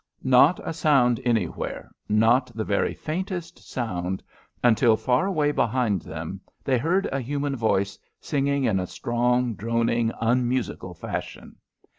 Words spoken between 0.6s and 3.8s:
a sound anywhere, not the very faintest